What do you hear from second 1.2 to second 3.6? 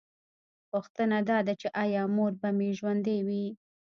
دا ده چې ایا مور به مې ژوندۍ وي